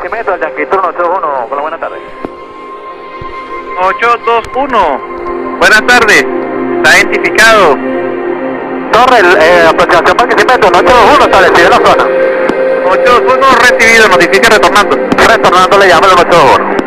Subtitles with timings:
[0.00, 2.00] Barquisimeto, al Yankee Turno 81, hola, buenas tardes.
[3.82, 6.24] 821, buenas tardes,
[6.76, 7.76] está identificado.
[8.92, 12.04] Torre, eh, aproximación Barquisimeto, 821, establecido en la zona.
[12.88, 14.96] 821 recibido, notifica retornando.
[14.96, 16.80] Retornando le llamo al 821.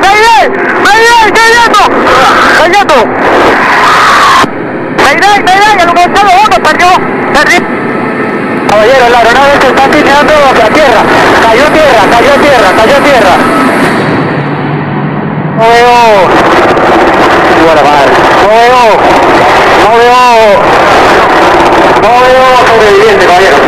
[0.00, 0.48] ¡Mayday!
[0.80, 1.32] ¡Mayday!
[1.36, 1.80] ¡Cayendo!
[2.58, 3.31] ¡Cayendo!
[5.12, 5.42] ¡Mayday!
[5.44, 5.72] ¡Mayday!
[5.78, 6.88] ¡El 101 perdió!
[7.34, 7.60] ¡Perdió!
[8.68, 11.02] Caballero, la aeronave se está tirando hacia tierra.
[11.42, 13.34] Cayó tierra, cayó tierra, cayó tierra.
[15.58, 16.28] No veo.
[18.40, 18.84] No veo.
[19.82, 20.22] No veo.
[22.02, 23.58] No veo sobreviviente, caballero.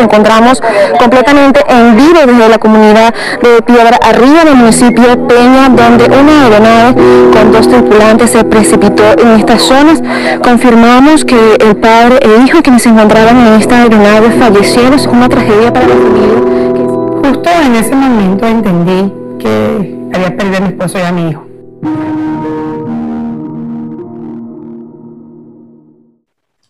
[0.00, 0.62] Encontramos
[0.98, 6.44] completamente en vivo desde la comunidad de Piedra Arriba, en el municipio Peña, donde una
[6.44, 6.94] aeronave
[7.32, 10.02] con dos tripulantes se precipitó en estas zonas.
[10.42, 14.94] Confirmamos que el padre e hijo quienes se encontraban en esta aeronave fallecieron.
[14.94, 17.20] Es una tragedia para la familia.
[17.24, 21.46] Justo en ese momento entendí que había perdido a mi esposo y a mi hijo.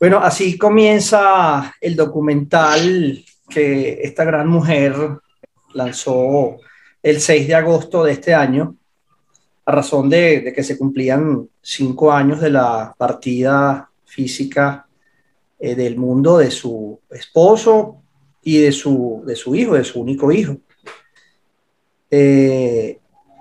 [0.00, 4.94] Bueno, así comienza el documental que esta gran mujer
[5.74, 6.56] lanzó
[7.02, 8.76] el 6 de agosto de este año,
[9.66, 14.86] a razón de, que se cumplían cinco años de la partida física
[15.58, 18.02] eh, del mundo de su esposo
[18.42, 20.56] y de su, de su hijo, de su único hijo.
[22.10, 22.98] Eh,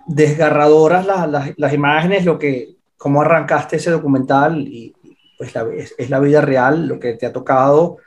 [0.07, 4.94] desgarradoras la- la- las imágenes, lo que, cómo arrancaste ese documental y
[5.38, 7.97] pues es, es la vida real, lo que te ha tocado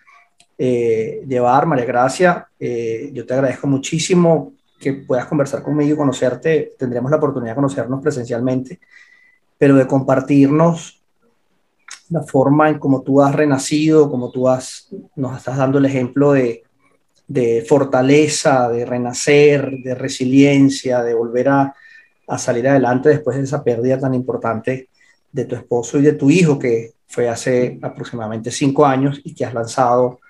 [0.64, 2.46] eh, llevar, María Gracia.
[2.60, 6.74] Eh, yo te agradezco muchísimo que puedas conversar conmigo y conocerte.
[6.78, 8.78] Tendremos la oportunidad de conocernos presencialmente,
[9.58, 11.02] pero de compartirnos
[12.10, 16.30] la forma en cómo tú has renacido, cómo tú has, nos estás dando el ejemplo
[16.30, 16.62] de,
[17.26, 21.74] de fortaleza, de renacer, de resiliencia, de volver a,
[22.28, 24.88] a salir adelante después de esa pérdida tan importante
[25.32, 29.44] de tu esposo y de tu hijo, que fue hace aproximadamente cinco años y que
[29.44, 30.20] has lanzado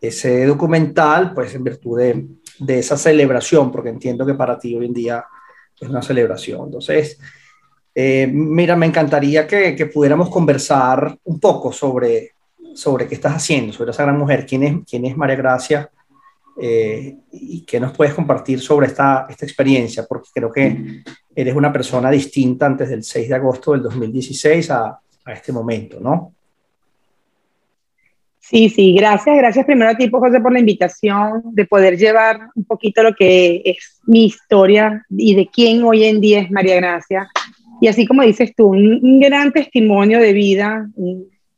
[0.00, 4.94] ese documental, pues en virtud de, esa celebración, porque entiendo que para ti hoy en
[4.94, 5.24] día
[5.78, 6.66] es una celebración.
[6.66, 7.18] Entonces,
[7.94, 12.32] eh, mira, me encantaría que, que, pudiéramos conversar un poco sobre,
[12.74, 15.90] sobre qué estás haciendo, sobre esa gran mujer, quién es, quién es María Gracia
[16.60, 21.02] eh, y qué nos puedes compartir sobre esta, esta experiencia, porque creo que
[21.34, 25.98] eres una persona distinta antes del 6 de agosto del 2016 a, a este momento,
[26.00, 26.34] ¿no?
[28.50, 29.36] Sí, sí, gracias.
[29.36, 33.62] Gracias primero a ti, José, por la invitación de poder llevar un poquito lo que
[33.64, 37.28] es mi historia y de quién hoy en día es María Gracia.
[37.80, 40.88] Y así como dices tú, un, un gran testimonio de vida,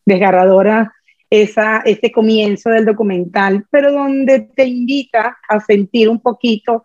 [0.04, 0.92] desgarradora
[1.30, 6.84] esa, ese comienzo del documental, pero donde te invita a sentir un poquito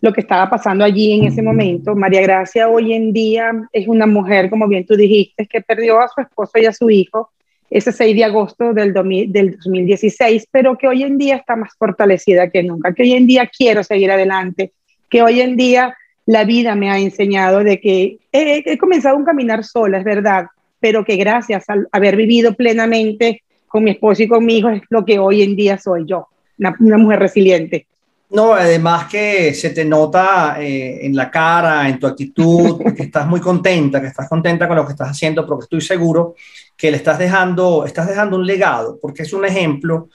[0.00, 1.96] lo que estaba pasando allí en ese momento.
[1.96, 6.06] María Gracia hoy en día es una mujer, como bien tú dijiste, que perdió a
[6.06, 7.32] su esposo y a su hijo
[7.72, 12.50] ese 6 de agosto del, del 2016, pero que hoy en día está más fortalecida
[12.50, 14.72] que nunca, que hoy en día quiero seguir adelante,
[15.08, 15.96] que hoy en día
[16.26, 20.46] la vida me ha enseñado de que he, he comenzado un caminar sola, es verdad,
[20.80, 24.82] pero que gracias a haber vivido plenamente con mi esposo y con mi hijo es
[24.90, 26.28] lo que hoy en día soy yo,
[26.58, 27.86] una, una mujer resiliente.
[28.32, 33.26] No, además que se te nota eh, en la cara, en tu actitud, que estás
[33.26, 36.34] muy contenta, que estás contenta con lo que estás haciendo, porque estoy seguro
[36.76, 40.08] que le estás dejando, estás dejando un legado, porque es un ejemplo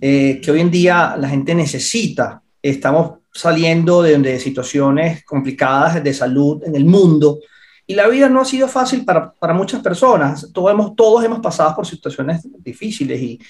[0.00, 2.42] eh, que hoy en día la gente necesita.
[2.62, 7.38] Estamos saliendo de, de, situaciones complicadas de salud en el mundo
[7.86, 10.50] y la vida no ha sido fácil para, para muchas personas.
[10.52, 13.40] Todos hemos, todos hemos pasado por situaciones difíciles y,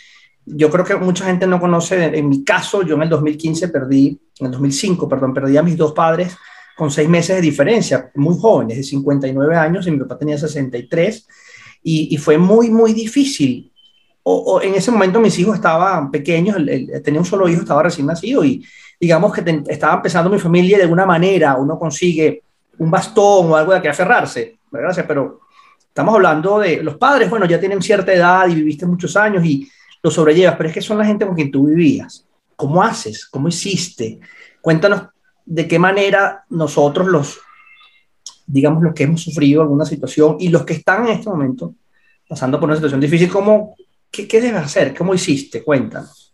[0.47, 4.21] yo creo que mucha gente no conoce, en mi caso, yo en el 2015 perdí,
[4.39, 6.37] en el 2005, perdón, perdí a mis dos padres
[6.77, 11.27] con seis meses de diferencia, muy jóvenes, de 59 años, y mi papá tenía 63,
[11.83, 13.73] y, fue muy, muy difícil.
[14.23, 16.57] O, en ese momento mis hijos estaban pequeños,
[17.03, 18.65] tenía un solo hijo, estaba recién nacido, y
[19.01, 22.43] digamos que estaba empezando mi familia de alguna manera uno consigue
[22.79, 25.41] un bastón o algo de que aferrarse, gracias, pero
[25.89, 29.69] estamos hablando de los padres, bueno, ya tienen cierta edad y viviste muchos años y
[30.03, 32.25] lo sobrellevas, pero es que son la gente con quien tú vivías.
[32.57, 33.27] ¿Cómo haces?
[33.27, 34.21] ¿Cómo hiciste?
[34.61, 35.05] Cuéntanos
[35.45, 37.41] de qué manera nosotros los,
[38.53, 41.75] digamos, los que hemos sufrido alguna situación y los que están en este momento
[42.29, 43.75] pasando por una situación difícil, ¿cómo,
[44.11, 44.95] qué, qué debes hacer?
[44.95, 45.63] ¿Cómo hiciste?
[45.63, 46.33] Cuéntanos.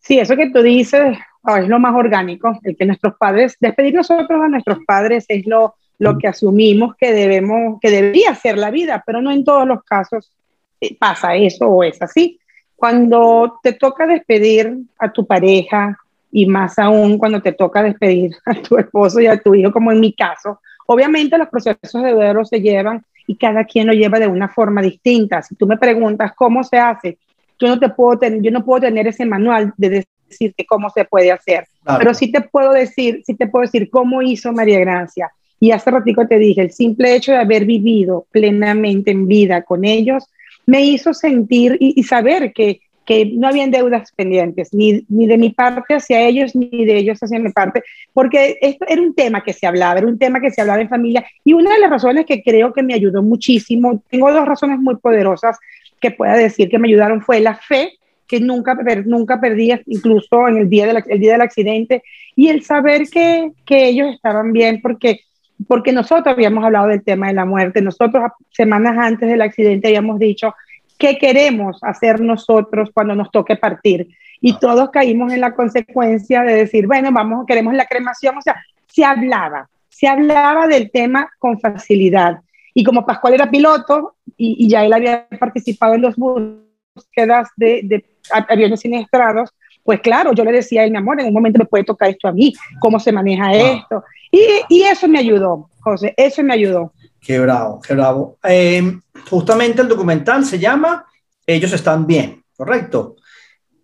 [0.00, 3.94] Sí, eso que tú dices oh, es lo más orgánico, el que nuestros padres, despedir
[3.94, 8.70] nosotros a nuestros padres es lo, lo que asumimos que debemos, que debería ser la
[8.70, 10.32] vida, pero no en todos los casos
[10.80, 12.40] eh, pasa eso o es así.
[12.74, 15.98] Cuando te toca despedir a tu pareja
[16.32, 19.92] y más aún cuando te toca despedir a tu esposo y a tu hijo, como
[19.92, 24.18] en mi caso, obviamente los procesos de duelo se llevan y cada quien lo lleva
[24.18, 25.42] de una forma distinta.
[25.42, 27.18] Si tú me preguntas cómo se hace,
[27.58, 31.04] yo no te puedo tener, yo no puedo tener ese manual de decirte cómo se
[31.04, 31.66] puede hacer,
[31.98, 35.30] pero sí te puedo decir, sí te puedo decir cómo hizo María Gracia.
[35.62, 39.84] Y hace ratito te dije, el simple hecho de haber vivido plenamente en vida con
[39.84, 40.24] ellos
[40.64, 42.80] me hizo sentir y, saber que,
[43.10, 47.20] que, no habían deudas pendientes, ni, ni, de mi parte hacia ellos, ni de ellos
[47.20, 50.52] hacia mi parte, porque esto era un tema que se hablaba, era un tema que
[50.52, 51.26] se hablaba en familia.
[51.44, 54.94] Y una de las razones que creo que me ayudó muchísimo, tengo dos razones muy
[54.98, 55.58] poderosas
[56.00, 57.94] que pueda decir que me ayudaron, fue la fe
[58.28, 62.04] que nunca, nunca perdí, incluso en el día, del, el día del accidente,
[62.36, 65.22] y el saber que, que ellos estaban bien, porque
[65.68, 70.18] porque nosotros habíamos hablado del tema de la muerte, nosotros semanas antes del accidente habíamos
[70.18, 70.54] dicho
[71.00, 74.08] qué queremos hacer nosotros cuando nos toque partir.
[74.40, 78.38] Y todos caímos en la consecuencia de decir, bueno, vamos, queremos la cremación.
[78.38, 82.40] O sea, se hablaba, se hablaba del tema con facilidad.
[82.72, 88.04] Y como Pascual era piloto y, ya él había participado en dos búsquedas de, de
[88.48, 89.50] aviones siniestrados,
[89.82, 92.10] pues claro, yo le decía a él, mi amor, en un momento me puede tocar
[92.10, 94.04] esto a mí, cómo se maneja esto.
[94.30, 96.92] Y, y, eso me ayudó, José, eso me ayudó.
[97.20, 98.38] Qué bravo, qué bravo.
[98.42, 101.04] Eh, justamente el documental se llama
[101.46, 103.16] Ellos están bien, ¿correcto?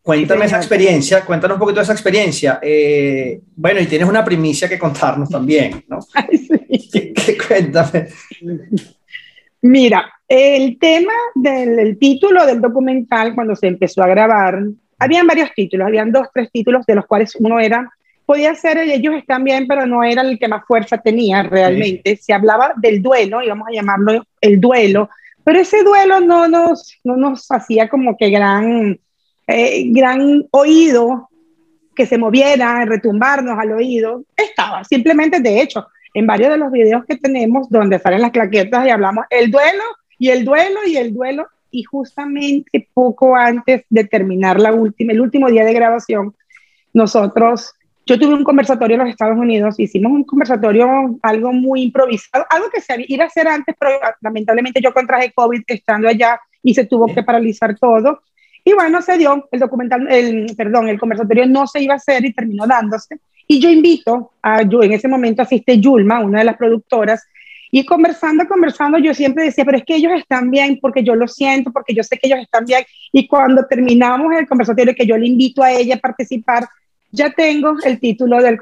[0.00, 2.60] Cuéntame esa experiencia, cuéntanos un poquito de esa experiencia.
[2.62, 5.98] Eh, bueno, y tienes una primicia que contarnos también, ¿no?
[6.14, 7.12] Ay, sí.
[7.48, 8.08] cuéntame.
[9.62, 14.60] Mira, el tema del título del documental, cuando se empezó a grabar,
[14.98, 17.90] habían varios títulos, habían dos, tres títulos, de los cuales uno era
[18.26, 22.16] podía ser ellos están bien, pero no era el que más fuerza tenía realmente.
[22.16, 25.08] Se hablaba del duelo, íbamos a llamarlo el duelo,
[25.44, 28.98] pero ese duelo no nos, no nos hacía como que gran,
[29.46, 31.30] eh, gran oído
[31.94, 34.24] que se moviera, retumbarnos al oído.
[34.36, 38.86] Estaba, simplemente de hecho, en varios de los videos que tenemos donde salen las claquetas
[38.86, 39.84] y hablamos el duelo
[40.18, 41.46] y el duelo y el duelo.
[41.70, 46.34] Y justamente poco antes de terminar la última, el último día de grabación,
[46.92, 47.74] nosotros
[48.06, 52.70] yo tuve un conversatorio en los Estados Unidos, hicimos un conversatorio algo muy improvisado, algo
[52.70, 56.86] que se iba a hacer antes, pero lamentablemente yo contraje COVID estando allá y se
[56.86, 58.20] tuvo que paralizar todo.
[58.64, 62.24] Y bueno, se dio el documental, el, perdón, el conversatorio no se iba a hacer
[62.24, 63.18] y terminó dándose.
[63.48, 67.24] Y yo invito a, yo en ese momento asiste Yulma, una de las productoras,
[67.70, 71.26] y conversando, conversando, yo siempre decía, pero es que ellos están bien porque yo lo
[71.26, 72.84] siento, porque yo sé que ellos están bien.
[73.12, 76.66] Y cuando terminamos el conversatorio, que yo le invito a ella a participar,
[77.16, 78.58] ya tengo el título del,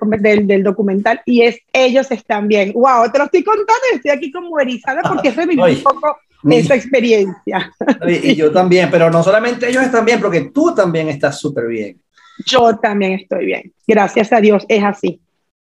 [0.46, 2.72] del, documental y es Ellos están bien.
[2.72, 3.10] ¡Wow!
[3.12, 6.16] Te lo estoy contando estoy aquí como erizada porque se vivió un poco
[6.50, 7.72] esa experiencia.
[8.06, 12.00] Y yo también, pero no solamente ellos están bien, porque tú también estás súper bien.
[12.46, 13.72] Yo también estoy bien.
[13.86, 15.20] Gracias a Dios, es así.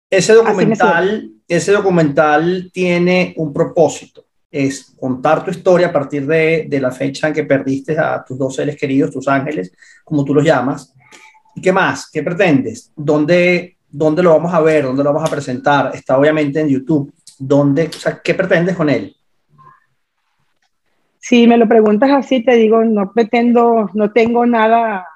[0.09, 6.79] Ese documental, ese documental tiene un propósito, es contar tu historia a partir de, de
[6.81, 9.71] la fecha en que perdiste a tus dos seres queridos, tus ángeles,
[10.03, 10.93] como tú los llamas,
[11.55, 12.09] ¿Y qué más?
[12.11, 12.91] ¿Qué pretendes?
[12.95, 14.83] ¿Dónde, ¿Dónde lo vamos a ver?
[14.83, 15.91] ¿Dónde lo vamos a presentar?
[15.93, 17.13] Está obviamente en YouTube.
[17.37, 19.15] ¿Dónde, o sea, ¿Qué pretendes con él?
[21.19, 25.07] Si me lo preguntas así, te digo, no pretendo, no tengo nada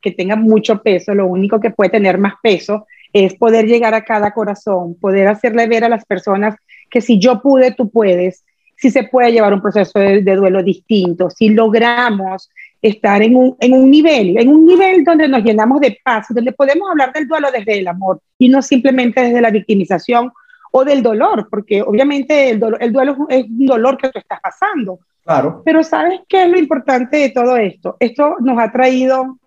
[0.00, 1.14] que tenga mucho peso.
[1.14, 5.66] Lo único que puede tener más peso es poder llegar a cada corazón, poder hacerle
[5.66, 6.56] ver a las personas
[6.90, 8.44] que si yo pude, tú puedes,
[8.76, 12.50] si se puede llevar un proceso de, de duelo distinto, si logramos
[12.80, 16.52] estar en un, en un nivel, en un nivel donde nos llenamos de paz, donde
[16.52, 20.32] podemos hablar del duelo desde el amor y no simplemente desde la victimización
[20.70, 25.00] o del dolor, porque obviamente el, el duelo es un dolor que tú estás pasando.
[25.24, 25.62] Claro.
[25.64, 27.96] Pero ¿sabes qué es lo importante de todo esto?
[28.00, 29.38] Esto nos ha traído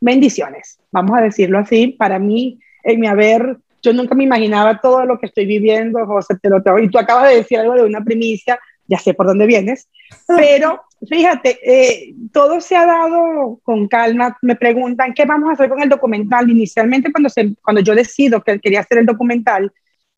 [0.00, 1.88] bendiciones, vamos a decirlo así.
[1.88, 6.36] Para mí, en mi haber, yo nunca me imaginaba todo lo que estoy viviendo, José,
[6.40, 6.78] te lo tengo.
[6.78, 9.88] Y tú acabas de decir algo de una primicia, ya sé por dónde vienes,
[10.26, 14.36] pero fíjate, eh, todo se ha dado con calma.
[14.42, 16.50] Me preguntan qué vamos a hacer con el documental.
[16.50, 19.70] Inicialmente, cuando, se, cuando yo decido que quería hacer el documental,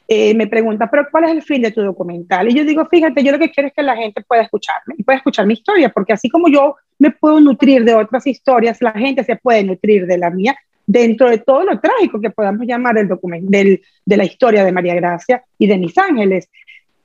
[0.06, 2.48] eh, me preguntan, pero ¿cuál es el fin de tu documental?
[2.48, 5.04] Y yo digo, fíjate, yo lo que quiero es que la gente pueda escucharme y
[5.04, 8.92] pueda escuchar mi historia, porque así como yo me puedo nutrir de otras historias, la
[8.92, 12.98] gente se puede nutrir de la mía dentro de todo lo trágico que podamos llamar
[12.98, 16.48] el documento de la historia de María Gracia y de mis ángeles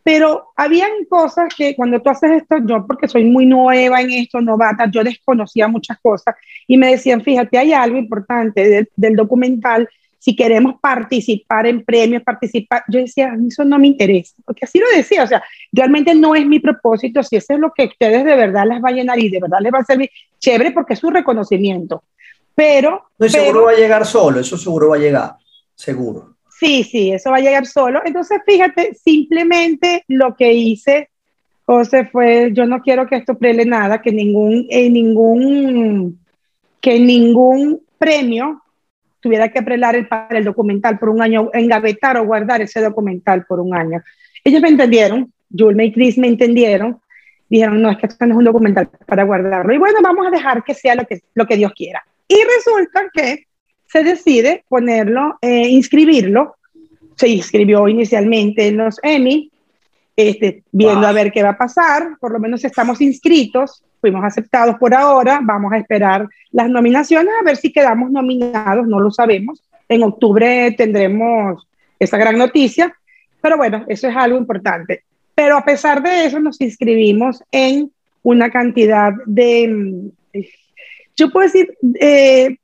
[0.05, 4.39] pero habían cosas que cuando tú haces esto, yo porque soy muy nueva en esto,
[4.39, 6.35] novata, yo desconocía muchas cosas
[6.67, 12.83] y me decían, fíjate, hay algo importante del, documental si queremos participar en premios, participar,
[12.87, 16.45] yo decía, eso no me interesa, porque así lo decía, o sea, realmente no es
[16.45, 19.29] mi propósito, si eso es lo que ustedes de verdad les va a llenar y
[19.29, 22.03] de verdad les va a servir, chévere, porque es su reconocimiento,
[22.53, 23.09] pero...
[23.17, 25.35] No, seguro va a llegar solo, eso seguro va a llegar,
[25.73, 26.34] seguro.
[26.57, 28.01] Sí, sí, eso va a llegar solo.
[28.05, 31.09] Entonces, fíjate, simplemente lo que hice,
[31.65, 36.19] José, fue, yo no quiero que esto prele nada, que ningún, eh, ningún,
[36.79, 38.61] que ningún premio
[39.19, 43.45] tuviera que prelar el, para el documental por un año, engavetar o guardar ese documental
[43.45, 44.01] por un año.
[44.43, 47.01] Ellos me entendieron, Julme y Chris me entendieron,
[47.49, 49.73] dijeron, no, es que esto no es un documental para guardarlo.
[49.73, 52.01] Y bueno, vamos a dejar que sea lo que, lo que Dios quiera.
[52.29, 53.47] Y resulta que
[53.95, 56.57] se decide ponerlo, eh, inscribirlo.
[57.15, 59.49] Se inscribió inicialmente en los Emmy,
[60.17, 62.17] este, viendo a ver qué va a pasar.
[62.19, 67.43] Por lo menos estamos inscritos fuimos aceptados por ahora, vamos a esperar las nominaciones a
[67.43, 69.63] ver si quedamos nominados, no lo sabemos.
[69.89, 72.95] En octubre tendremos esa gran noticia,
[73.41, 75.03] pero bueno, eso es algo importante.
[75.33, 80.11] Pero a pesar de eso nos inscribimos en una cantidad de,
[81.15, 82.57] yo puedo decir, eh,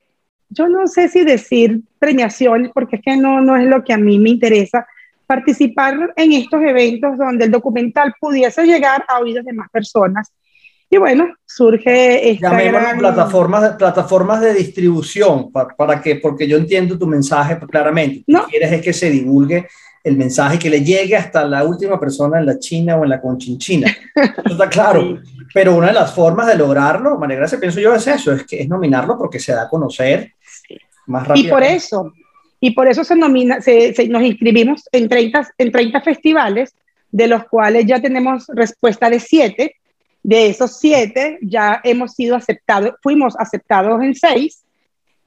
[0.52, 3.98] yo no sé si decir premiaciones, porque es que no, no es lo que a
[3.98, 4.86] mí me interesa,
[5.26, 10.32] participar en estos eventos donde el documental pudiese llegar a oídos de más personas
[10.92, 12.98] y bueno, surge esta gran...
[12.98, 18.22] plataformas, plataformas de distribución, para, para, que, porque yo entiendo tu mensaje claramente.
[18.26, 19.66] Lo que quieres es que se divulgue
[20.04, 23.22] el mensaje, que le llegue hasta la última persona en la China o en la
[23.22, 23.90] Conchinchina.
[24.14, 25.18] Eso está claro.
[25.54, 28.60] Pero una de las formas de lograrlo, María Gracia, pienso yo, es eso, es que
[28.60, 30.34] es nominarlo porque se da a conocer
[31.06, 31.46] más rápido.
[31.46, 32.12] Y por eso,
[32.60, 36.74] y por eso se nomina, se, nos inscribimos en 30, en 30 festivales,
[37.10, 39.76] de los cuales ya tenemos respuesta de 7
[40.22, 44.62] de esos siete ya hemos sido aceptados, fuimos aceptados en seis,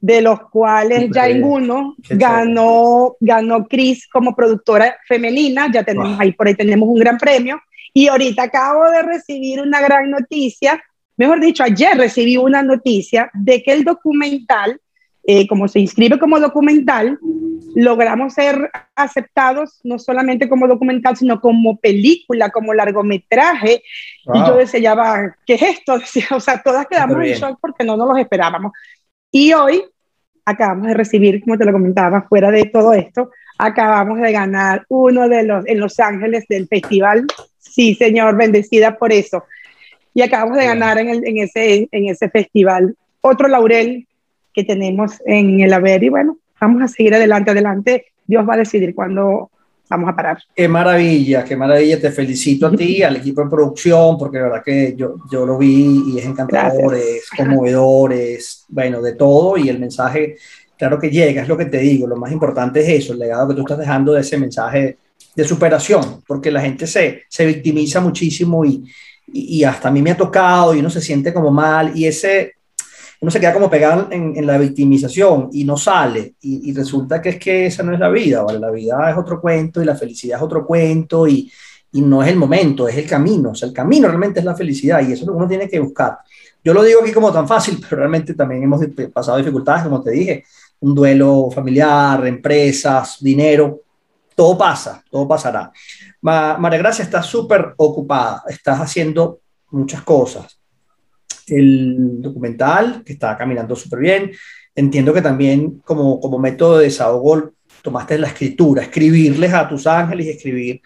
[0.00, 6.32] de los cuales ya en uno ganó, ganó Cris como productora femenina, ya tenemos ahí,
[6.32, 7.60] por ahí tenemos un gran premio.
[7.92, 10.82] Y ahorita acabo de recibir una gran noticia,
[11.16, 14.80] mejor dicho, ayer recibí una noticia de que el documental
[15.26, 17.18] eh, como se inscribe como documental,
[17.74, 23.82] logramos ser aceptados no solamente como documental, sino como película, como largometraje.
[24.32, 25.98] Y yo decía, ya va, ¿qué es esto?
[26.34, 28.72] o sea, todas quedamos en shock porque no nos lo esperábamos.
[29.30, 29.82] Y hoy
[30.44, 35.28] acabamos de recibir, como te lo comentaba, fuera de todo esto, acabamos de ganar uno
[35.28, 37.26] de los en Los Ángeles del festival.
[37.58, 39.44] Sí, señor, bendecida por eso.
[40.14, 44.06] Y acabamos de ganar en, el, en, ese, en ese festival otro laurel
[44.56, 48.06] que tenemos en el haber y bueno, vamos a seguir adelante, adelante.
[48.26, 49.50] Dios va a decidir cuándo
[49.88, 50.38] vamos a parar.
[50.54, 52.00] Qué maravilla, qué maravilla.
[52.00, 55.58] Te felicito a ti, al equipo de producción, porque de verdad que yo, yo lo
[55.58, 60.36] vi y es encantador, es conmovedor, es, bueno, de todo y el mensaje,
[60.78, 63.48] claro que llega, es lo que te digo, lo más importante es eso, el legado
[63.48, 64.96] que tú estás dejando de ese mensaje
[65.34, 68.82] de superación, porque la gente se, se victimiza muchísimo y,
[69.30, 72.06] y, y hasta a mí me ha tocado y uno se siente como mal y
[72.06, 72.55] ese
[73.20, 76.34] uno se queda como pegado en, la victimización y no sale.
[76.42, 78.58] Y, resulta que es que esa no es la vida, ¿vale?
[78.58, 81.50] La vida es otro cuento y la felicidad es otro cuento y,
[81.92, 83.50] y no es el momento, es el camino.
[83.50, 85.68] O sea, el camino realmente es la felicidad y eso es lo que uno tiene
[85.68, 86.18] que buscar.
[86.62, 90.10] Yo lo digo aquí como tan fácil, pero realmente también hemos pasado dificultades, como te
[90.10, 90.44] dije,
[90.80, 93.80] un duelo familiar, empresas, dinero,
[94.34, 95.72] todo pasa, todo pasará.
[96.20, 100.55] María Gracia está súper ocupada, estás haciendo muchas cosas
[101.46, 104.32] el documental, que está caminando súper bien.
[104.74, 110.26] Entiendo que también como, como método de desahogo tomaste la escritura, escribirles a tus ángeles
[110.26, 110.82] y escribir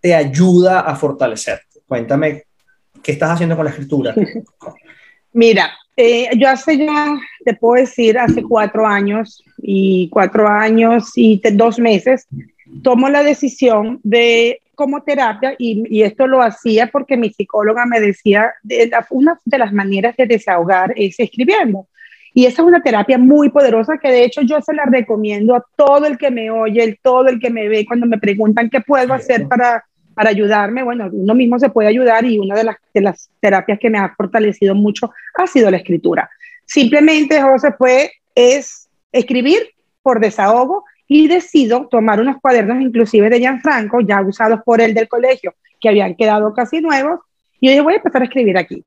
[0.00, 1.80] te ayuda a fortalecerte.
[1.86, 2.44] Cuéntame,
[3.02, 4.14] ¿qué estás haciendo con la escritura?
[5.32, 11.40] Mira, eh, yo hace ya, te puedo decir, hace cuatro años y cuatro años y
[11.52, 12.26] dos meses,
[12.82, 18.54] tomo la decisión de como terapia y, esto lo hacía porque mi psicóloga me decía,
[18.62, 21.86] de una de las maneras de desahogar es escribiendo.
[22.32, 25.62] Y esa es una terapia muy poderosa que de hecho yo se la recomiendo a
[25.76, 29.12] todo el que me oye, todo el que me ve cuando me preguntan qué puedo
[29.12, 29.84] hacer para,
[30.14, 30.82] para ayudarme.
[30.82, 33.98] Bueno, uno mismo se puede ayudar y una de las, de las terapias que me
[33.98, 36.30] ha fortalecido mucho ha sido la escritura.
[36.64, 39.58] Simplemente, José, fue, es escribir
[40.02, 45.08] por desahogo y decido tomar unos cuadernos inclusive de Gianfranco, ya usados por él del
[45.08, 47.18] colegio, que habían quedado casi nuevos,
[47.58, 48.84] y yo dije, voy a empezar a escribir aquí.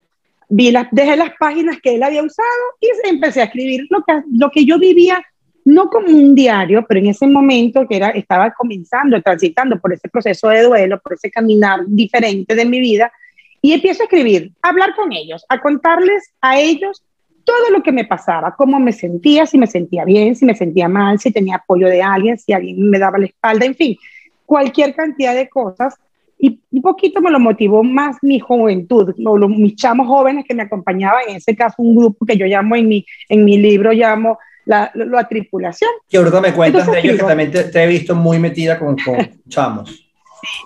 [0.48, 2.48] Vi las, dejé las páginas que él había usado
[2.80, 5.22] y empecé a escribir lo que, lo que yo vivía,
[5.66, 10.08] no como un diario, pero en ese momento que era, estaba comenzando, transitando por ese
[10.08, 13.12] proceso de duelo, por ese caminar diferente de mi vida,
[13.62, 17.04] y empiezo a escribir, a hablar con ellos, a contarles a ellos
[17.44, 20.88] todo lo que me pasaba, cómo me sentía, si me sentía bien, si me sentía
[20.88, 23.98] mal, si tenía apoyo de alguien, si alguien me daba la espalda, en fin,
[24.46, 25.96] cualquier cantidad de cosas.
[26.40, 30.64] Y un poquito me lo motivó más mi juventud, los, mis chamos jóvenes que me
[30.64, 34.38] acompañaban, en ese caso un grupo que yo llamo en mi, en mi libro, llamo
[34.66, 35.90] la, la, tripulación.
[36.10, 39.18] Que ahorita me cuentas de ellos que también te, he visto muy metida con, con
[39.48, 40.10] chamos.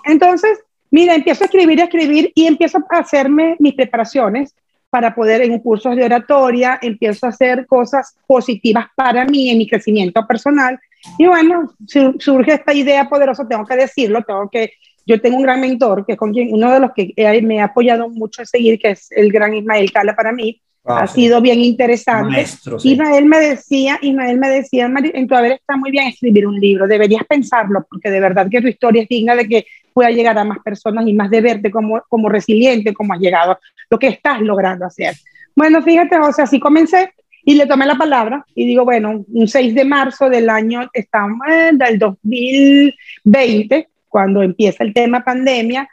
[0.04, 0.58] Entonces,
[0.90, 4.54] mira, empiezo a escribir y a escribir y empiezo a hacerme mis preparaciones
[4.90, 9.68] para poder en cursos de oratoria, empiezo a hacer cosas positivas para mí en mi
[9.68, 10.78] crecimiento personal.
[11.18, 11.74] Y bueno,
[12.18, 14.72] surge esta idea poderosa, tengo que decirlo, tengo que,
[15.06, 17.66] yo tengo un gran mentor, que es con quien, uno de los que me ha
[17.66, 21.40] apoyado mucho a seguir, que es el gran Ismael Cala para mí, ah, ha sido
[21.40, 22.30] bien interesante.
[22.30, 26.58] Maestro, Ismael me decía, Ismael me decía, en tu haber está muy bien escribir un
[26.58, 30.38] libro, deberías pensarlo, porque de verdad que tu historia es digna de que pueda llegar
[30.38, 33.58] a más personas y más de verte como, como resiliente, como has llegado,
[33.90, 35.14] lo que estás logrando hacer.
[35.54, 37.12] Bueno, fíjate, o sea, así comencé
[37.44, 41.38] y le tomé la palabra y digo, bueno, un 6 de marzo del año, estamos
[41.72, 45.88] del 2020, cuando empieza el tema pandemia,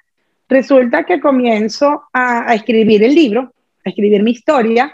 [0.48, 4.94] resulta que comienzo a, a escribir el libro, a escribir mi historia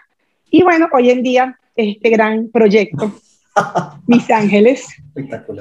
[0.50, 3.12] y bueno, hoy en día este gran proyecto
[4.08, 4.88] mis ángeles,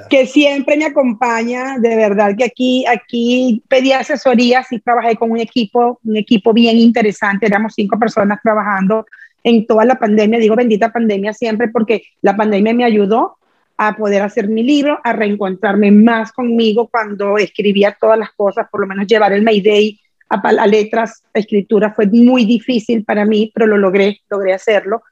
[0.09, 5.39] que siempre me acompaña, de verdad que aquí, aquí pedí asesorías y trabajé con un
[5.39, 9.07] equipo, un equipo bien interesante, éramos cinco personas trabajando
[9.43, 13.39] en toda la pandemia, digo bendita pandemia siempre porque la pandemia me ayudó
[13.77, 18.83] a poder hacer mi libro, a reencontrarme más conmigo cuando escribía todas las cosas, por
[18.83, 23.51] lo menos llevar el Mayday a, a letras, a escritura fue muy difícil para mí,
[23.55, 25.03] pero lo logré, logré hacerlo.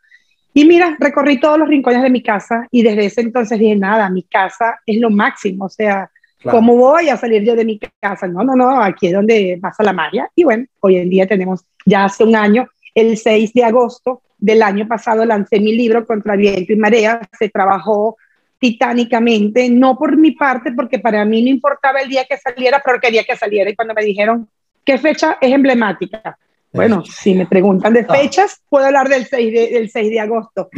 [0.58, 4.10] Y mira, recorrí todos los rincones de mi casa y desde ese entonces dije, nada,
[4.10, 6.10] mi casa es lo máximo, o sea,
[6.42, 8.26] ¿cómo voy a salir yo de mi casa?
[8.26, 10.28] No, no, no, aquí es donde pasa la magia.
[10.34, 14.64] Y bueno, hoy en día tenemos, ya hace un año, el 6 de agosto del
[14.64, 18.16] año pasado lancé mi libro Contra Viento y Marea, se trabajó
[18.58, 22.98] titánicamente, no por mi parte, porque para mí no importaba el día que saliera, pero
[22.98, 23.70] quería que saliera.
[23.70, 24.48] Y cuando me dijeron,
[24.84, 26.36] ¿qué fecha es emblemática?
[26.72, 30.68] Bueno, si me preguntan de fechas, puedo hablar del 6 de, del 6 de agosto.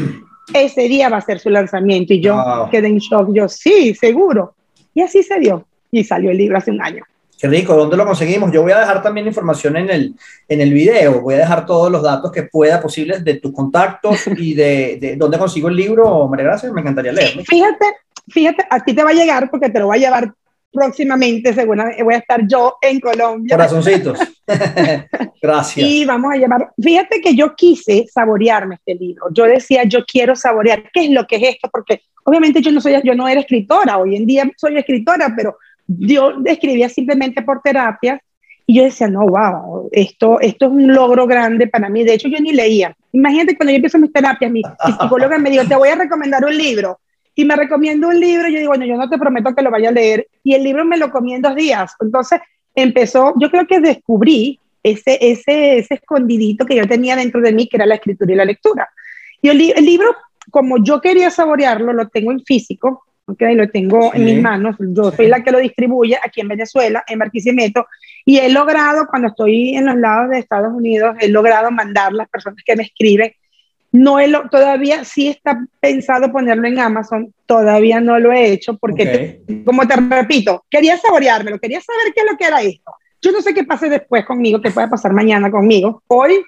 [0.53, 3.33] Ese día va a ser su lanzamiento y yo quedé en shock.
[3.33, 4.55] Yo, sí, seguro.
[4.95, 5.67] Y así se dio.
[5.91, 7.05] Y salió el libro hace un año.
[7.41, 8.53] Qué rico, ¿dónde lo conseguimos?
[8.53, 10.15] Yo voy a dejar también información en el,
[10.47, 14.27] en el video, voy a dejar todos los datos que pueda posibles de tus contactos
[14.37, 17.43] y de, de dónde consigo el libro, María Gracia, me encantaría leerlo.
[17.45, 17.87] Fíjate,
[18.29, 20.35] fíjate, a ti te va a llegar porque te lo va a llevar
[20.73, 23.57] próximamente, seguramente voy a estar yo en Colombia.
[23.57, 24.19] Corazoncitos.
[25.43, 25.87] Gracias.
[25.87, 26.71] Y vamos a llamar.
[26.81, 29.27] Fíjate que yo quise saborearme este libro.
[29.33, 32.81] Yo decía, yo quiero saborear qué es lo que es esto, porque obviamente yo no
[32.81, 33.99] soy, yo no era escritora.
[33.99, 35.57] Hoy en día soy escritora, pero
[35.87, 38.21] yo escribía simplemente por terapia.
[38.67, 42.05] Y yo decía, no, wow, esto, esto es un logro grande para mí.
[42.05, 42.97] De hecho, yo ni leía.
[43.11, 46.45] Imagínate cuando yo empiezo mis terapias, mi, mi psicóloga me dijo, te voy a recomendar
[46.45, 47.01] un libro
[47.41, 49.89] y me recomiendo un libro, yo digo, bueno, yo no te prometo que lo vaya
[49.89, 51.95] a leer, y el libro me lo comí en dos días.
[51.99, 52.39] Entonces
[52.75, 57.67] empezó, yo creo que descubrí ese, ese, ese escondidito que yo tenía dentro de mí,
[57.67, 58.91] que era la escritura y la lectura.
[59.41, 60.15] Y el, libro,
[60.51, 65.11] como yo quería saborearlo, lo tengo en físico, okay, lo tengo en mis manos, yo
[65.11, 67.87] soy la que lo distribuye aquí en Venezuela, en Barquisimeto,
[68.27, 72.29] y he logrado, cuando estoy en los lados de Estados Unidos, he logrado mandar las
[72.29, 73.33] personas que me escriben
[73.93, 74.19] no
[74.51, 79.97] todavía sí está pensado ponerlo en Amazon, todavía no lo he hecho porque, como te
[79.97, 82.93] repito, quería saboreármelo, quería saber qué es lo que era esto.
[83.21, 86.03] Yo no sé qué pase después conmigo, qué puede pasar mañana conmigo.
[86.07, 86.43] Hoy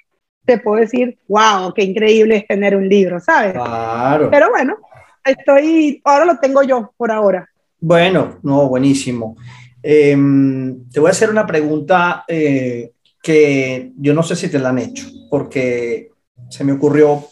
[0.45, 3.53] te puedo decir, wow, qué increíble es tener un libro, ¿sabes?
[3.53, 4.31] Claro.
[4.31, 4.77] Pero bueno,
[5.25, 7.49] estoy, ahora lo tengo yo por ahora.
[7.81, 9.37] Bueno, no, buenísimo.
[9.83, 14.69] Em, te voy a hacer una pregunta eh, que yo no sé si te la
[14.69, 16.11] han hecho, porque
[16.49, 17.27] se me ocurrió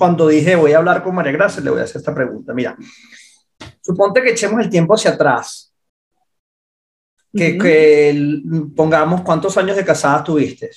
[0.00, 2.54] cuando dije voy a hablar con María Gracia, le voy a hacer esta pregunta.
[2.54, 2.74] Mira,
[3.82, 5.74] suponte que echemos el tiempo hacia atrás.
[7.30, 8.40] Que,
[8.74, 10.70] pongamos cuántos años de casada tuviste.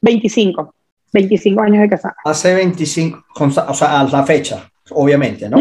[0.00, 0.72] 25.
[1.12, 2.14] 25 años de casada.
[2.24, 3.24] Hace 25,
[3.66, 5.58] o sea, a la fecha, obviamente, ¿no?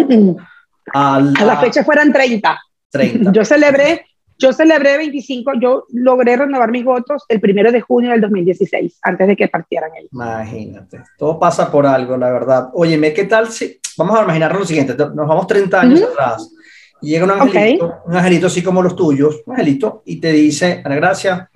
[0.93, 2.61] a, la, fecha fueran 30.
[2.91, 3.31] 30.
[3.31, 4.05] Yo celebré
[4.41, 9.27] yo celebré 25, yo logré renovar mis votos el primero de junio del 2016, antes
[9.27, 10.09] de que partieran ellos.
[10.11, 12.69] Imagínate, todo pasa por algo, la verdad.
[12.73, 16.51] Óyeme, ¿qué tal si, vamos a imaginar lo siguiente, nos vamos 30 años atrás,
[17.01, 20.81] y llega un angelito, un angelito así como los tuyos, un angelito, y te dice,
[20.83, 21.51] Ana Gracia,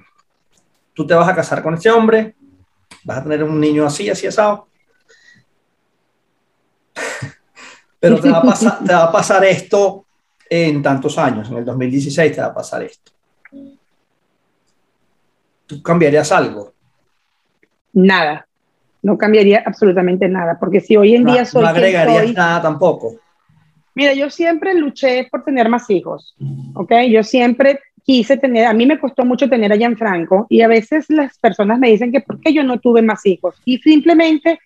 [0.94, 2.36] tú te vas a casar con este hombre,
[3.04, 4.68] vas a tener un niño así, así asado,
[8.00, 10.05] pero te va a pasar, te va a pasar esto
[10.50, 13.12] en tantos años, en el 2016 te va a pasar esto.
[15.66, 16.74] ¿Tú cambiarías algo?
[17.94, 18.48] Nada,
[19.02, 21.64] no cambiaría absolutamente nada, porque si hoy en día soy...
[21.64, 23.16] No agregarías nada tampoco.
[23.96, 26.36] Mira, yo siempre luché por tener más hijos,
[26.74, 26.92] ¿ok?
[27.10, 31.06] Yo siempre quise tener, a mí me costó mucho tener a Gianfranco y a veces
[31.10, 33.56] las personas me dicen que por qué yo no tuve más hijos.
[33.66, 34.60] Y simplemente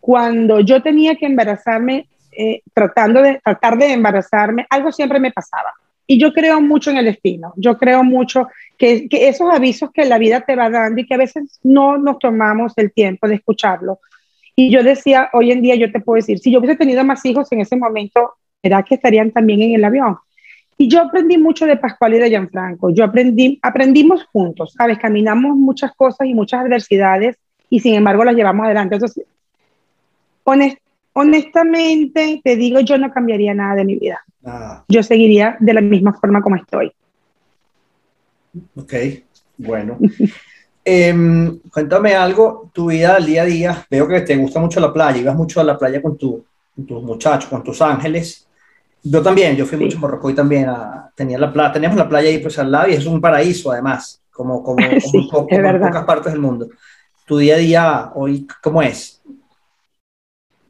[0.00, 5.72] cuando yo tenía que embarazarme, eh, tratando de tratar de embarazarme, algo siempre me pasaba.
[6.06, 10.04] Y yo creo mucho en el destino, yo creo mucho que, que, esos avisos que
[10.04, 13.36] la vida te va dando y que a veces no nos tomamos el tiempo de
[13.36, 14.00] escucharlo.
[14.56, 17.24] Y yo decía, hoy en día yo te puedo decir, si yo hubiese tenido más
[17.24, 20.18] hijos en ese momento, ¿será que estarían también en el avión?
[20.76, 22.90] Y yo aprendí mucho de Pascual y de Gianfranco.
[22.90, 24.98] Yo aprendí, aprendimos juntos, ¿sabes?
[24.98, 27.36] Caminamos muchas cosas y muchas adversidades
[27.68, 28.96] y sin embargo las llevamos adelante.
[28.96, 29.24] Entonces,
[31.12, 34.20] honestamente, te digo, yo no cambiaría nada de mi vida.
[34.44, 34.84] Ah.
[34.88, 36.92] Yo seguiría de la misma forma como estoy.
[38.76, 38.94] Ok,
[39.58, 39.98] bueno.
[40.84, 43.86] eh, cuéntame algo, tu vida al día a día.
[43.90, 46.44] Veo que te gusta mucho la playa, ibas mucho a la playa con, tu,
[46.74, 48.46] con tus muchachos, con tus ángeles.
[49.02, 52.28] Yo también, yo fui mucho a Morrocoy también, a, tenía la playa, teníamos la playa
[52.28, 54.76] ahí pues al lado y es un paraíso además, como, como,
[55.30, 56.68] como, en pocas partes del mundo.
[57.24, 59.19] Tu día a día hoy, ¿cómo es?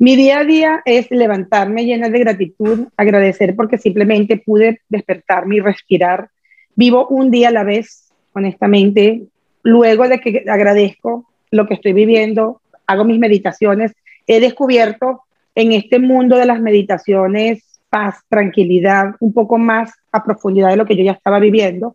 [0.00, 5.60] Mi día a día es levantarme llena de gratitud, agradecer porque simplemente pude despertarme y
[5.60, 6.30] respirar.
[6.74, 9.24] Vivo un día a la vez, honestamente.
[9.62, 13.92] Luego de que agradezco lo que estoy viviendo, hago mis meditaciones.
[14.26, 20.70] He descubierto en este mundo de las meditaciones paz, tranquilidad, un poco más a profundidad
[20.70, 21.94] de lo que yo ya estaba viviendo.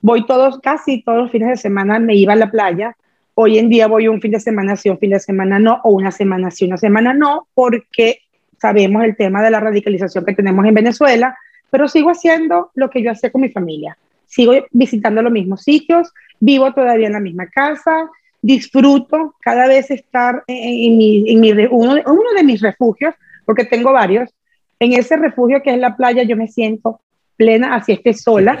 [0.00, 2.96] Voy todos, casi todos los fines de semana, me iba a la playa.
[3.40, 5.90] Hoy en día voy un fin de semana sí, un fin de semana no, o
[5.90, 8.22] una semana sí, una semana no, porque
[8.60, 11.38] sabemos el tema de la radicalización que tenemos en Venezuela,
[11.70, 13.96] pero sigo haciendo lo que yo hacía con mi familia.
[14.26, 18.10] Sigo visitando los mismos sitios, vivo todavía en la misma casa,
[18.42, 23.92] disfruto cada vez estar en, mi, en mi, uno, uno de mis refugios, porque tengo
[23.92, 24.34] varios,
[24.80, 27.02] en ese refugio que es la playa, yo me siento
[27.36, 28.58] plena, así esté sola.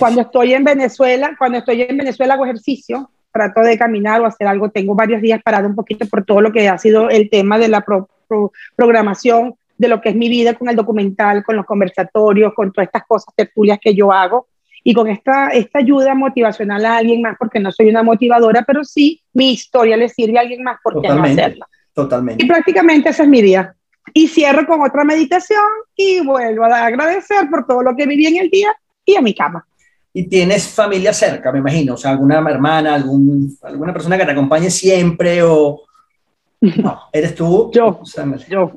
[0.00, 4.46] Cuando estoy en Venezuela, cuando estoy en Venezuela hago ejercicio, trato de caminar o hacer
[4.46, 4.70] algo.
[4.70, 7.68] Tengo varios días parado un poquito por todo lo que ha sido el tema de
[7.68, 7.84] la
[8.76, 12.86] programación, de lo que es mi vida con el documental, con los conversatorios, con todas
[12.88, 14.48] estas cosas tertulias que yo hago.
[14.82, 18.84] Y con esta, esta ayuda motivacional a alguien más, porque no soy una motivadora, pero
[18.84, 21.66] sí mi historia le sirve a alguien más, porque no hacerla?
[21.92, 22.44] Totalmente.
[22.44, 23.74] Y prácticamente ese es mi día
[24.14, 25.64] y cierro con otra meditación
[25.96, 28.72] y vuelvo a agradecer por todo lo que viví en el día
[29.04, 29.66] y a mi cama.
[30.16, 34.30] Y tienes familia cerca, me imagino, o sea, alguna hermana, algún, alguna persona que te
[34.30, 35.82] acompañe siempre o...
[36.58, 37.70] No, eres tú.
[37.74, 38.00] Yo.
[38.48, 38.72] yo.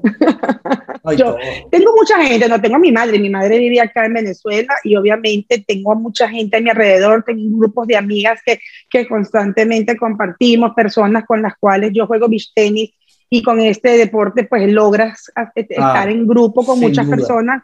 [1.17, 1.37] yo.
[1.71, 3.17] Tengo mucha gente, no tengo a mi madre.
[3.19, 7.23] Mi madre vive acá en Venezuela y obviamente tengo a mucha gente a mi alrededor.
[7.23, 12.51] Tengo grupos de amigas que, que constantemente compartimos, personas con las cuales yo juego beach
[12.53, 12.91] tenis
[13.29, 17.63] y con este deporte pues logras estar ah, en grupo con muchas personas.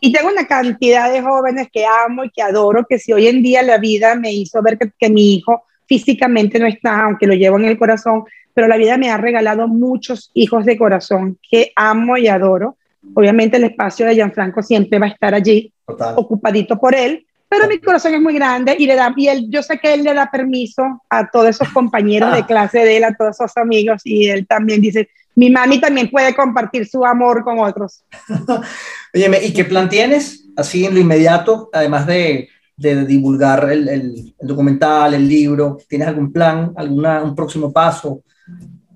[0.00, 3.42] Y tengo una cantidad de jóvenes que amo y que adoro, que si hoy en
[3.42, 7.34] día la vida me hizo ver que, que mi hijo físicamente no está, aunque lo
[7.34, 11.72] llevo en el corazón, pero la vida me ha regalado muchos hijos de corazón que
[11.74, 12.76] amo y adoro.
[13.14, 15.72] Obviamente el espacio de Gianfranco siempre va a estar allí,
[16.16, 19.62] ocupadito por él, pero mi corazón es muy grande y, le da, y él, yo
[19.62, 22.46] sé que él le da permiso a todos esos compañeros de ah.
[22.46, 26.34] clase de él, a todos esos amigos, y él también dice, mi mami también puede
[26.34, 28.04] compartir su amor con otros.
[29.14, 34.34] Oye, ¿y qué plan tienes así en lo inmediato, además de, de divulgar el, el,
[34.40, 35.78] documental, el libro?
[35.88, 38.22] ¿Tienes algún plan, alguna, un próximo paso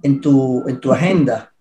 [0.03, 1.53] en tu, en tu agenda?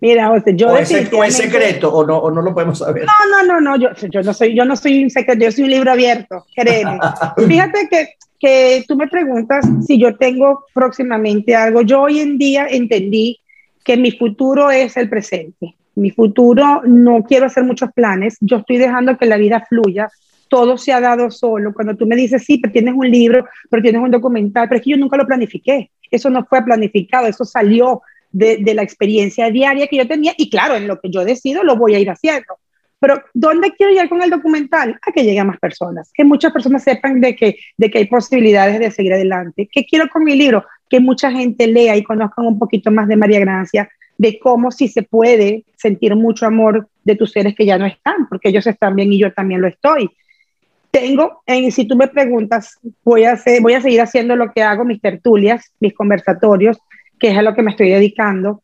[0.00, 0.88] Mira, José, yo o es,
[1.34, 3.04] secreto o no, o no lo podemos saber.
[3.04, 5.64] No, no, no, no, yo, yo no soy, yo no soy un secreto, yo soy
[5.64, 7.00] un libro abierto, créeme.
[7.48, 11.82] Fíjate que, que tú me preguntas si yo tengo próximamente algo.
[11.82, 13.40] Yo hoy en día entendí
[13.88, 15.74] que mi futuro es el presente.
[15.94, 20.10] Mi futuro no quiero hacer muchos planes, yo estoy dejando que la vida fluya.
[20.50, 21.72] Todo se ha dado solo.
[21.72, 24.84] Cuando tú me dices, sí, pero tienes un libro, pero tienes un documental, pero es
[24.84, 25.90] que yo nunca lo planifiqué.
[26.10, 30.76] Eso no fue planificado, eso salió de, la experiencia diaria que yo tenía y claro,
[30.76, 32.58] en lo que yo decido lo voy a ir haciendo.
[33.00, 34.98] Pero ¿dónde quiero llegar con el documental?
[35.00, 38.80] A que lleguen más personas, que muchas personas sepan de que, de que hay posibilidades
[38.80, 39.66] de seguir adelante.
[39.72, 40.62] ¿Qué quiero con mi libro?
[40.88, 44.88] Que mucha gente lea y conozcan un poquito más de María Gracia, de cómo si
[44.88, 48.96] se puede sentir mucho amor de tus seres que ya no están, porque ellos están
[48.96, 50.10] bien y yo también lo estoy.
[50.90, 54.62] Tengo, en, si tú me preguntas, voy a, hacer, voy a seguir haciendo lo que
[54.62, 56.78] hago, mis tertulias, mis conversatorios,
[57.18, 58.62] que es a lo que me estoy dedicando.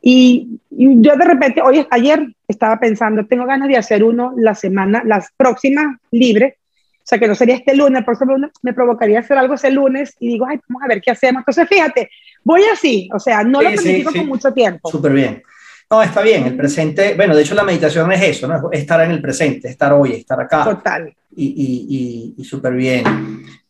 [0.00, 5.02] Y, yo de repente, hoy, ayer estaba pensando, tengo ganas de hacer uno la semana,
[5.04, 6.67] las próximas libre, o
[7.08, 10.14] sea que no sería este lunes, el próximo lunes me provocaría hacer algo ese lunes
[10.20, 11.40] y digo, ay, vamos a ver qué hacemos.
[11.40, 12.10] Entonces, fíjate,
[12.44, 14.90] voy así, o sea, no lo planifico con mucho tiempo.
[14.90, 15.42] Súper bien.
[15.90, 18.70] No, está bien, el presente, bueno, de hecho la meditación es eso, ¿no?
[18.70, 20.64] Estar en el presente, estar hoy, estar acá.
[20.64, 21.10] Total.
[21.34, 23.04] Y, y, y, súper bien.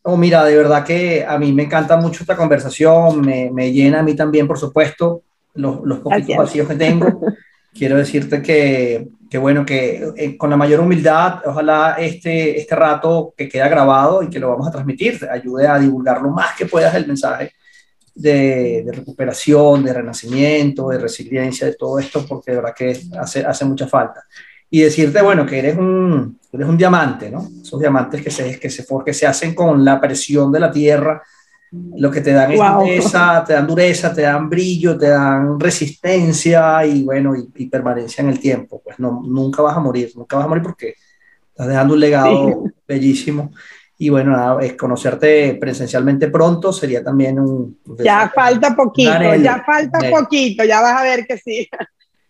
[0.05, 4.01] No, mira, de verdad que a mí me encanta mucho esta conversación, me, me llena
[4.01, 5.23] a mí también, por supuesto,
[5.55, 7.21] los, los poquitos vacíos que tengo.
[7.73, 13.35] Quiero decirte que, que bueno, que eh, con la mayor humildad, ojalá este, este rato
[13.37, 16.67] que queda grabado y que lo vamos a transmitir, ayude a divulgar lo más que
[16.67, 17.53] puedas el mensaje
[18.15, 23.65] de, recuperación, de renacimiento, de resiliencia, de todo esto, porque de verdad que hace, hace
[23.65, 24.25] mucha falta.
[24.71, 27.49] Y decirte, bueno, que eres un, eres un diamante, ¿no?
[27.63, 31.23] Esos diamantes que se, que, se, que se hacen con la presión de la tierra,
[31.71, 36.85] lo que te dan es dureza, te dan dureza, te dan brillo, te dan resistencia
[36.87, 38.81] y bueno, y, permanencia en el tiempo.
[38.83, 40.95] Pues no, nunca vas a morir, nunca vas a morir porque
[41.51, 43.53] estás dejando un legado bellísimo.
[44.01, 47.79] Y bueno, es conocerte presencialmente pronto sería también un...
[47.99, 51.69] Ya falta poquito, ya falta poquito, ya vas a ver que sí.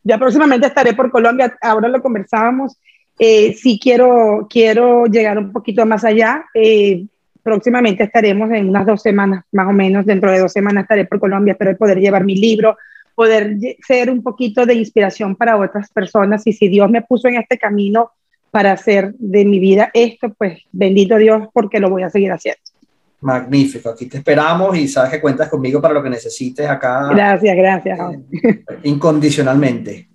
[0.05, 2.79] Ya próximamente estaré por Colombia, ahora lo conversábamos.
[3.19, 6.47] Eh, sí quiero, quiero llegar un poquito más allá.
[6.55, 7.05] Eh,
[7.49, 11.19] próximamente estaremos en unas dos semanas, más o menos, dentro de dos semanas estaré por
[11.19, 12.77] Colombia, espero poder llevar mi libro,
[13.15, 13.57] poder
[13.87, 17.57] ser un poquito de inspiración para otras personas y si Dios me puso en este
[17.57, 18.11] camino
[18.51, 22.61] para hacer de mi vida esto, pues bendito Dios porque lo voy a seguir haciendo.
[23.21, 27.09] Magnífico, aquí te esperamos y sabes que cuentas conmigo para lo que necesites acá.
[27.09, 27.99] Gracias, gracias.
[27.99, 30.07] Eh, incondicionalmente.